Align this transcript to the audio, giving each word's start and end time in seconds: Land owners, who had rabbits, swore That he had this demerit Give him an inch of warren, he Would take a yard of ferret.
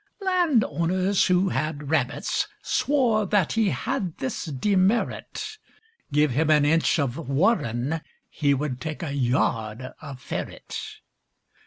Land 0.19 0.63
owners, 0.63 1.27
who 1.27 1.49
had 1.49 1.91
rabbits, 1.91 2.47
swore 2.63 3.27
That 3.27 3.53
he 3.53 3.69
had 3.69 4.17
this 4.17 4.45
demerit 4.45 5.59
Give 6.11 6.31
him 6.31 6.49
an 6.49 6.65
inch 6.65 6.97
of 6.97 7.17
warren, 7.29 8.01
he 8.27 8.55
Would 8.55 8.81
take 8.81 9.03
a 9.03 9.13
yard 9.13 9.93
of 10.01 10.19
ferret. 10.19 10.81